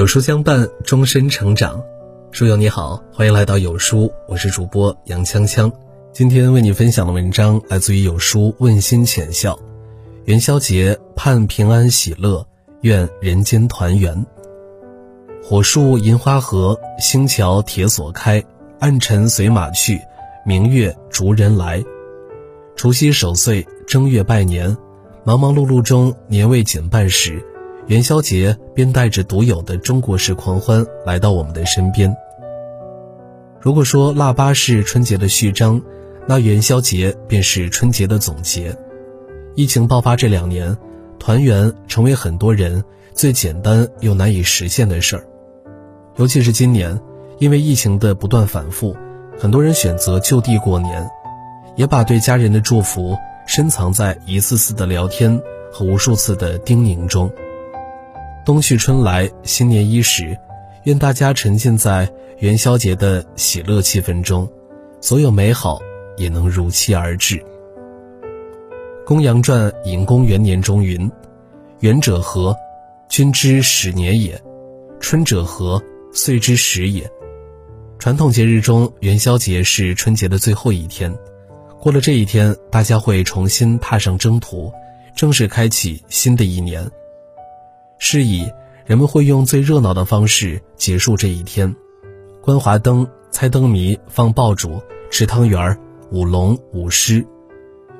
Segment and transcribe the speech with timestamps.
[0.00, 1.84] 有书相伴，终身成长。
[2.30, 5.70] 书友你好，欢迎来到有书，我是主播杨锵锵。
[6.10, 9.58] 今天为你分享的文章来自于有书问心浅笑。
[10.24, 12.46] 元宵节盼平安喜乐，
[12.80, 14.24] 愿人间团圆。
[15.44, 18.42] 火树银花合，星桥铁锁开。
[18.78, 20.00] 暗尘随马去，
[20.46, 21.84] 明月逐人来。
[22.74, 24.74] 除夕守岁，正月拜年，
[25.24, 27.44] 忙忙碌碌中年未减半时。
[27.90, 32.16] 元宵节便带着独有的中国式狂欢来到我们的身边。
[33.60, 35.82] 如果说腊八是春节的序章，
[36.28, 38.76] 那元宵节便是春节的总结。
[39.56, 40.78] 疫情爆发这两年，
[41.18, 45.26] 团圆成为很多人最简单又难以实现的事儿。
[46.14, 46.96] 尤其是今年，
[47.40, 48.96] 因为疫情的不断反复，
[49.36, 51.10] 很多人选择就地过年，
[51.74, 53.18] 也把对家人的祝福
[53.48, 57.28] 深藏在一次次的聊天和无数次的叮咛中。
[58.50, 60.36] 冬去春来，新年伊始，
[60.82, 64.50] 愿大家沉浸在元宵节的喜乐气氛中，
[65.00, 65.80] 所有美好
[66.16, 67.36] 也能如期而至。
[69.06, 71.08] 《公羊传·隐公元年》中云
[71.78, 72.56] ：“元者何？
[73.08, 74.36] 君之始年也。
[74.98, 75.80] 春者何？
[76.12, 77.08] 岁之始也。”
[78.00, 81.16] 传统节日中，元宵节是春节的最后一天。
[81.78, 84.72] 过了这一天，大家会重新踏上征途，
[85.14, 86.90] 正式开启新的一年。
[88.02, 88.50] 是以，
[88.86, 91.76] 人们会用最热闹的方式结束这一天，
[92.40, 95.78] 观华灯、猜灯谜、放爆竹、吃汤圆儿、
[96.10, 97.24] 舞龙舞狮，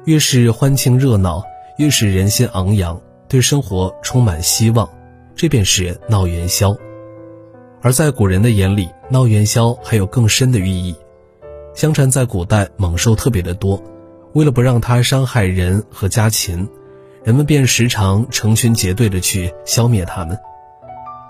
[0.06, 1.45] 越是欢庆热闹，
[1.77, 4.89] 越是人心昂扬，对生活充满希望。
[5.37, 6.75] 这便是闹元宵。
[7.83, 10.97] 而在古人的眼里，闹元宵还有更深的寓意。
[11.75, 13.81] 相传在古代，猛兽特别的多，
[14.33, 16.67] 为了不让它伤害人和家禽。
[17.22, 20.38] 人们便时常成群结队的去消灭它们。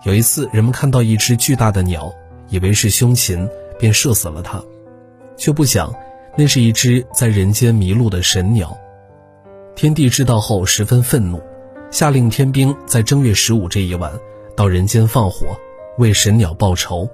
[0.05, 2.13] 有一次，人们看到一只巨大的鸟，
[2.49, 4.63] 以为是凶禽，便射死了它，
[5.37, 5.93] 却不想
[6.37, 8.77] 那是一只在人间迷路的神鸟。
[9.75, 11.43] 天帝知道后十分愤怒，
[11.91, 14.13] 下令天兵在正月十五这一晚
[14.57, 15.59] 到人间放火，
[15.99, 17.09] 为神鸟报仇。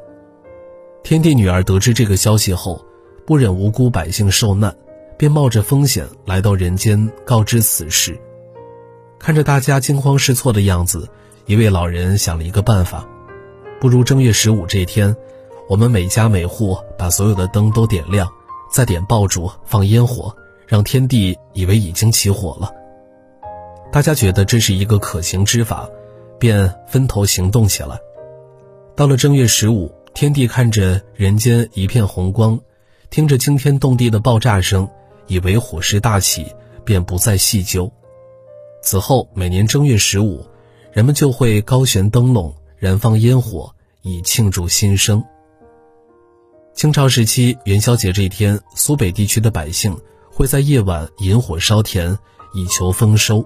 [1.02, 2.84] 天帝女儿得知这个消息后，
[3.24, 4.74] 不忍无辜百姓受难，
[5.16, 8.20] 便冒着风险来到人间告知此事。
[9.26, 11.08] 看着大家惊慌失措的样子，
[11.46, 13.04] 一位老人想了一个办法：
[13.80, 15.16] 不如正月十五这天，
[15.68, 18.28] 我们每家每户把所有的灯都点亮，
[18.70, 20.32] 再点爆竹、放烟火，
[20.68, 22.70] 让天地以为已经起火了。
[23.90, 25.90] 大家觉得这是一个可行之法，
[26.38, 27.98] 便分头行动起来。
[28.94, 32.60] 到了正月十五，天帝看着人间一片红光，
[33.10, 34.88] 听着惊天动地的爆炸声，
[35.26, 36.46] 以为火势大起，
[36.84, 37.90] 便不再细究。
[38.86, 40.46] 此后，每年正月十五，
[40.92, 45.24] 人们就会高悬灯笼、燃放烟火，以庆祝新生。
[46.72, 49.98] 清朝时期元宵节这一天，苏北地区的百姓
[50.30, 52.16] 会在夜晚引火烧田，
[52.54, 53.44] 以求丰收。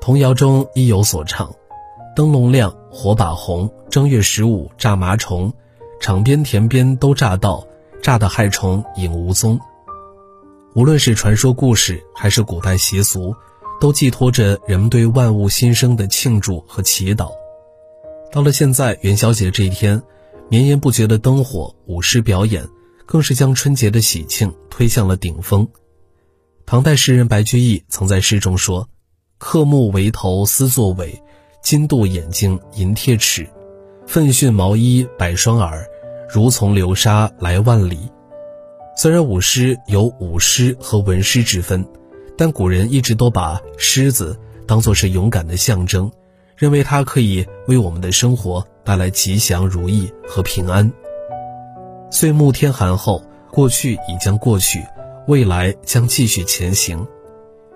[0.00, 1.54] 童谣中亦有所唱
[2.16, 5.54] ：“灯笼亮，火把红，正月十五炸麻虫，
[6.00, 7.64] 场边田边都炸到，
[8.02, 9.60] 炸得害虫影无踪。”
[10.74, 13.32] 无论是传说故事，还是古代习俗。
[13.80, 17.32] 都寄托着人们对万物新生的庆祝和祈祷。
[18.30, 20.00] 到了现在元宵节这一天，
[20.48, 22.68] 绵延不绝的灯火、舞狮表演，
[23.06, 25.66] 更是将春节的喜庆推向了顶峰。
[26.66, 28.88] 唐代诗人白居易曾在诗中说
[29.38, 31.20] ：“刻木为头丝作尾，
[31.62, 33.48] 金镀眼睛银贴齿，
[34.06, 35.84] 奋迅毛衣百双耳，
[36.32, 37.98] 如从流沙来万里。”
[38.96, 41.84] 虽然舞狮有舞狮和文狮之分。
[42.40, 44.34] 但古人一直都把狮子
[44.66, 46.10] 当作是勇敢的象征，
[46.56, 50.90] 认为它可以为我们的生活带来吉祥如意和平安。
[52.10, 54.82] 岁暮天寒后，过去已将过去，
[55.26, 57.06] 未来将继续前行。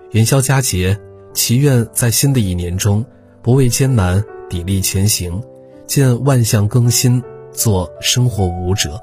[0.09, 0.99] 元宵佳节，
[1.35, 3.05] 祈愿在新的一年中，
[3.43, 4.19] 不畏艰难，
[4.49, 5.43] 砥砺前行，
[5.85, 8.99] 见万象更新，做生活舞者。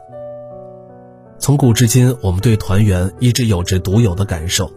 [1.38, 4.68] 从古至今，我们对团圆一直有着独有的感受。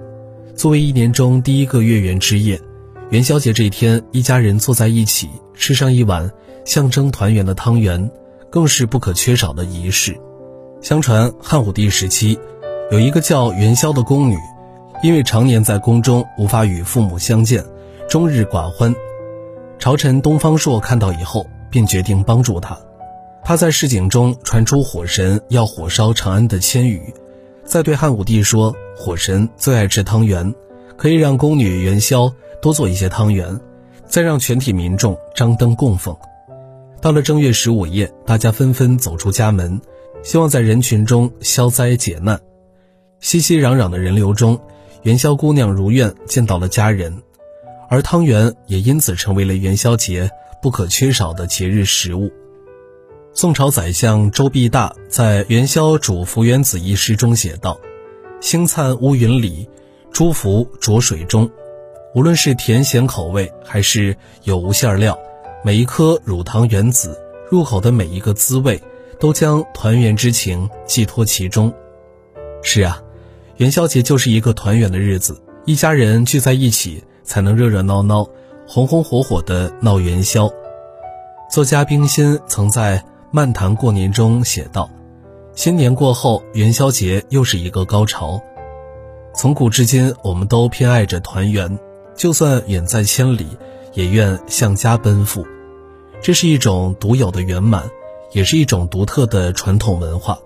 [0.55, 2.59] 作为一年中第一个月圆之夜，
[3.09, 6.31] 元宵节这一天，一家人坐在一起吃上一碗
[6.63, 8.09] 象征团圆的汤圆，
[8.49, 10.15] 更是不可缺少的仪式。
[10.81, 12.39] 相传汉武帝时期，
[12.89, 14.37] 有一个叫元宵的宫女，
[15.03, 17.61] 因为常年在宫中无法与父母相见，
[18.07, 18.95] 终日寡欢。
[19.77, 22.79] 朝臣东方朔看到以后，便决定帮助她。
[23.43, 27.13] 他在市井中传出火神要火烧长安的千语。
[27.65, 30.53] 再对汉武帝说：“火神最爱吃汤圆，
[30.97, 33.59] 可以让宫女元宵多做一些汤圆，
[34.07, 36.15] 再让全体民众张灯供奉。”
[37.01, 39.79] 到了正月十五夜，大家纷纷走出家门，
[40.23, 42.39] 希望在人群中消灾解难。
[43.19, 44.59] 熙熙攘攘的人流中，
[45.03, 47.21] 元宵姑娘如愿见到了家人，
[47.89, 50.31] 而汤圆也因此成为了元宵节
[50.61, 52.31] 不可缺少的节日食物。
[53.33, 57.79] 宋朝宰相周必大在《元宵煮福元子》一诗中写道
[58.45, 59.67] ：“星灿乌云里，
[60.11, 61.49] 朱福浊水中。
[62.13, 65.17] 无论是甜咸口味，还是有无馅料，
[65.63, 67.19] 每一颗乳糖原子
[67.49, 68.79] 入口的每一个滋味，
[69.19, 71.73] 都将团圆之情寄托其中。”
[72.61, 73.01] 是啊，
[73.57, 78.27] 元宵节就是一个团圆的日子，一家人聚在一起，才能热热闹闹、
[78.67, 80.47] 红红火火的闹元宵。
[81.49, 83.03] 作家冰心曾在。
[83.31, 84.89] 漫谈过年中写道
[85.55, 88.41] ：“新年过后，元宵节又是一个高潮。
[89.33, 91.79] 从古至今，我们都偏爱着团圆，
[92.15, 93.47] 就算远在千里，
[93.93, 95.45] 也愿向家奔赴。
[96.21, 97.89] 这是一种独有的圆满，
[98.33, 100.37] 也是一种独特的传统文化。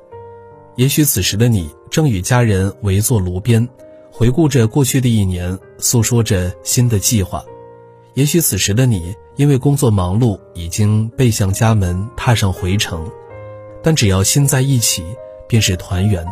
[0.75, 3.67] 也许此时的你正与家人围坐炉边，
[4.11, 7.43] 回顾着过去的一年，诉说着新的计划。
[8.13, 13.09] 也许此时的你。”因为工作忙碌，已经背向家门，踏上回程，
[13.81, 15.03] 但只要心在一起，
[15.47, 16.25] 便是团圆。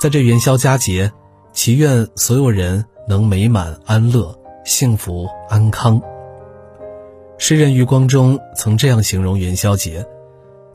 [0.00, 1.12] 在这元宵佳节，
[1.52, 6.00] 祈愿所有人能美满安乐、幸福安康。
[7.38, 10.06] 诗人余光中曾这样形容元宵节：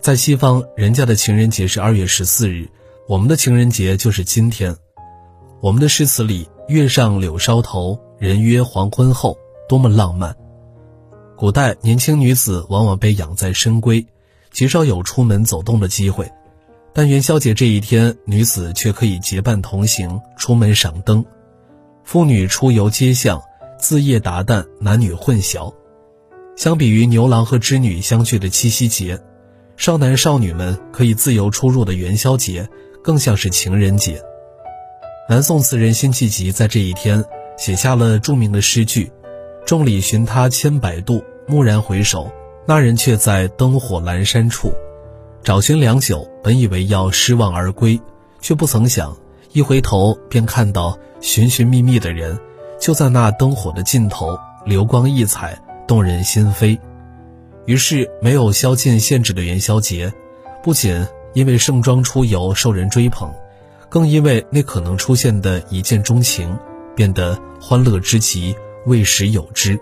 [0.01, 2.69] 在西方，人家的情人节是二月十四日，
[3.07, 4.75] 我们的情人节就是今天。
[5.61, 9.37] 我们的诗词里，“月上柳梢头，人约黄昏后”，
[9.69, 10.35] 多么浪漫。
[11.35, 14.05] 古代年轻女子往往被养在深闺，
[14.55, 16.31] 极少有出门走动的机会，
[16.93, 21.25] 但元宵节这一天，女子却可以结伴同行，出门赏灯。
[22.05, 23.41] 妇女出游街巷，
[23.77, 25.73] 自夜达旦，男女混淆。
[26.55, 29.19] 相比于牛郎和织女相聚的七夕节，
[29.75, 32.65] 少男少女们可以自由出入的元宵节，
[33.03, 34.23] 更像是情人节。
[35.27, 37.21] 南宋词人辛弃疾在这一天
[37.57, 39.11] 写下了著名的诗句。
[39.65, 42.31] 众里寻他千百度，蓦然回首，
[42.67, 44.73] 那人却在灯火阑珊处。
[45.43, 47.99] 找寻良久，本以为要失望而归，
[48.41, 49.15] 却不曾想，
[49.51, 52.39] 一回头便看到寻寻觅觅的人，
[52.79, 56.79] 就在那灯火的尽头，流光溢彩，动人心扉。
[57.65, 60.11] 于是，没有宵禁限制的元宵节，
[60.63, 63.31] 不仅因为盛装出游受人追捧，
[63.89, 66.57] 更因为那可能出现的一见钟情，
[66.95, 68.55] 变得欢乐之极。
[68.87, 69.77] 未时有之，《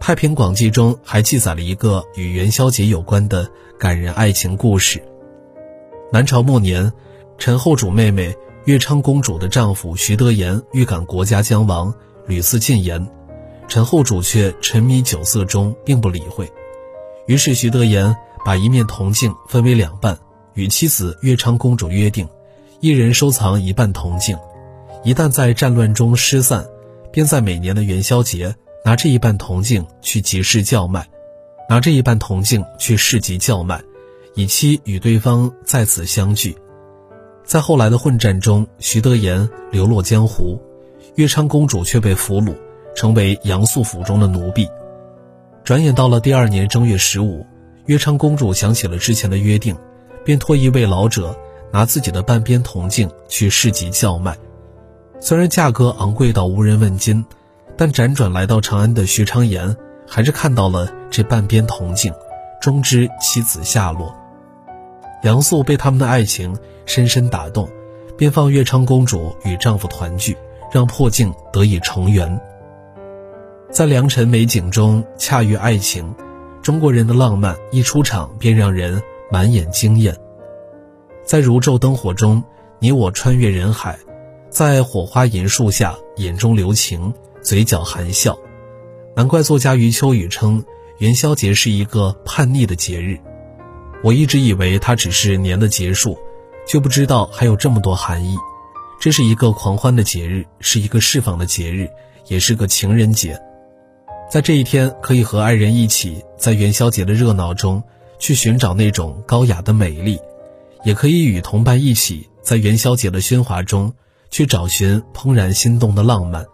[0.00, 5.02] 太平广记》中还记载了一个与元宵节有关的感人爱情故事。
[6.12, 6.90] 南朝末年，
[7.36, 8.34] 陈后主妹妹
[8.64, 11.92] 乐昌公主的丈夫徐德言预感国家将亡，
[12.26, 13.06] 屡次进言，
[13.66, 16.50] 陈后主却沉迷酒色中，并不理会。
[17.26, 20.18] 于是徐德言把一面铜镜分为两半，
[20.54, 22.26] 与妻子乐昌公主约定，
[22.80, 24.38] 一人收藏一半铜镜，
[25.04, 26.66] 一旦在战乱中失散。
[27.10, 28.54] 便在每年的元宵节
[28.88, 31.06] 拿这一半铜镜去集市叫卖，
[31.68, 33.78] 拿这一半铜镜去市集叫卖，
[34.34, 36.56] 以期与对方再次相聚。
[37.44, 40.58] 在后来的混战中，徐德言流落江湖，
[41.16, 42.56] 乐昌公主却被俘虏，
[42.96, 44.66] 成为杨素府中的奴婢。
[45.62, 47.44] 转眼到了第二年正月十五，
[47.84, 49.76] 乐昌公主想起了之前的约定，
[50.24, 51.38] 便托一位老者
[51.70, 54.34] 拿自己的半边铜镜去市集叫卖。
[55.20, 57.22] 虽然价格昂贵到无人问津，
[57.78, 62.12] 但辗转来到长安的徐昌言还是看到了这半边铜镜，
[62.60, 64.12] 终知妻子下落。
[65.22, 67.68] 杨素被他们的爱情深深打动，
[68.16, 70.36] 便放乐昌公主与丈夫团聚，
[70.72, 72.40] 让破镜得以重圆。
[73.70, 76.12] 在良辰美景中恰遇爱情，
[76.60, 80.16] 中国人的浪漫一出场便让人满眼惊艳。
[81.24, 82.42] 在如昼灯火中，
[82.80, 83.96] 你我穿越人海。
[84.50, 88.38] 在火花银树下，眼中留情，嘴角含笑。
[89.16, 90.64] 难怪作家余秋雨称
[90.98, 93.18] 元宵节是一个叛逆的节日。
[94.02, 96.18] 我一直以为它只是年的结束，
[96.66, 98.36] 却不知道还有这么多含义。
[99.00, 101.88] 这是一个狂欢的节日，是一个释放的节日，
[102.26, 103.40] 也是个情人节。
[104.30, 107.82] 在这一天，可以和爱人一起，在元宵节的热闹中
[108.18, 110.18] 去寻找那种高雅的美丽，
[110.84, 113.94] 也可以与同伴一起，在元宵节的喧哗中。
[114.30, 116.44] 去找寻怦然心动的浪漫，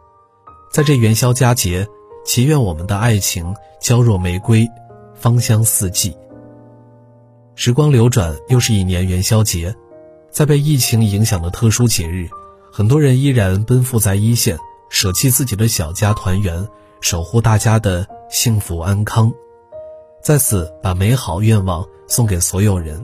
[0.75, 1.87] 在这元宵佳节，
[2.25, 4.69] 祈愿我们的爱情娇若玫瑰，
[5.15, 6.17] 芳香四季。
[7.55, 9.73] 时光流转，又是一年元宵节，
[10.33, 12.29] 在被疫情影响的特殊节日，
[12.73, 14.59] 很多人依然奔赴在一线，
[14.91, 16.67] 舍弃自己的小家团圆，
[17.01, 19.33] 守护大家的幸福安康。
[20.25, 23.01] 在此把美好愿望送给所有人。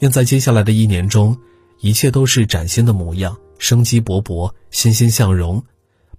[0.00, 1.38] 愿在接下来的一年中，
[1.80, 5.64] 一切都是崭新的模样，生机勃勃，欣欣向荣。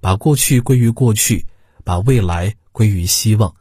[0.03, 1.45] 把过去归于过去，
[1.85, 3.55] 把未来归于希望。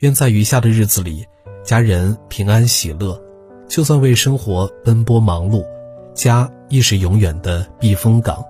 [0.00, 1.24] 愿在余下的日子里，
[1.64, 3.22] 家人平安喜乐。
[3.68, 5.64] 就算为生活奔波忙碌，
[6.12, 8.44] 家亦是永远的避风港。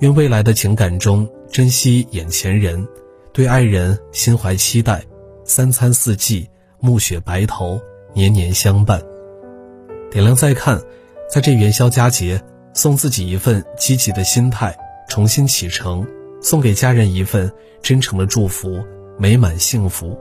[0.00, 2.84] 愿未来的情感中珍惜眼前人，
[3.32, 5.04] 对爱人心怀期待，
[5.44, 6.50] 三餐四季，
[6.80, 7.80] 暮雪白头，
[8.12, 9.00] 年年相伴。
[10.10, 10.82] 点亮再看，
[11.30, 14.76] 在这元宵佳节，送自己一份积极的心态，
[15.08, 16.04] 重新启程，
[16.44, 18.84] 送给家人一份真诚的祝福，
[19.18, 20.20] 美满幸福。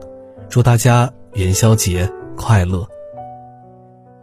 [0.50, 2.88] 祝大家元宵节快乐！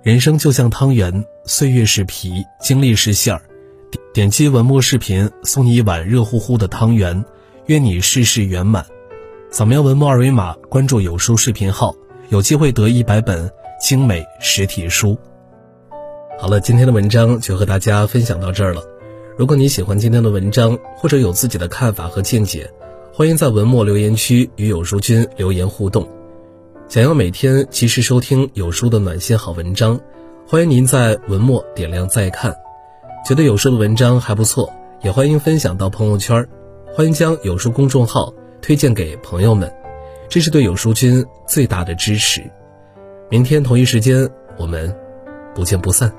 [0.02, 3.42] 人生就像汤圆，岁月是皮，经历是馅儿。
[4.14, 7.22] 点击文末视频，送你一碗热乎乎的汤圆，
[7.66, 8.86] 愿你事事圆满。
[9.50, 11.94] 扫描文末二维码，关注有书视频号，
[12.30, 15.18] 有机会得一百本精美实体书。
[16.38, 18.89] 好了，今天的文章就和大家分享到这儿了。
[19.38, 22.70] 如果你喜欢今天的文章，或者有自己的看法和见解，
[23.12, 26.06] 欢迎在文末留言区与有书君留言互动。
[26.88, 29.98] 想要每天及时收听有书的暖心好文章，
[30.46, 32.54] 欢迎您在文末点亮再看。
[33.26, 34.70] 觉得有书的文章还不错，
[35.02, 36.46] 也欢迎分享到朋友圈。
[36.92, 39.72] 欢迎将有书公众号推荐给朋友们，
[40.28, 42.42] 这是对有书君最大的支持。
[43.30, 44.94] 明天同一时间，我们
[45.54, 46.12] 不见不散。